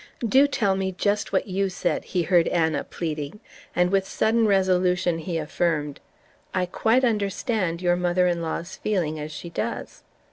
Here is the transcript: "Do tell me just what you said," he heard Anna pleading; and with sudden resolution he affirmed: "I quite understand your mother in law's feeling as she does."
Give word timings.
"Do 0.27 0.47
tell 0.47 0.75
me 0.75 0.93
just 0.93 1.31
what 1.31 1.45
you 1.47 1.69
said," 1.69 2.05
he 2.05 2.23
heard 2.23 2.47
Anna 2.47 2.83
pleading; 2.83 3.39
and 3.75 3.91
with 3.91 4.07
sudden 4.07 4.47
resolution 4.47 5.19
he 5.19 5.37
affirmed: 5.37 5.99
"I 6.55 6.65
quite 6.65 7.05
understand 7.05 7.83
your 7.83 7.95
mother 7.95 8.25
in 8.25 8.41
law's 8.41 8.75
feeling 8.77 9.19
as 9.19 9.31
she 9.31 9.51
does." 9.51 10.01